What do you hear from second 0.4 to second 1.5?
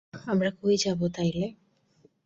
কই যাবো তাইলে?